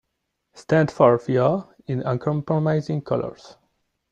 [0.55, 3.55] Stand forth, Jo, in uncompromising colours!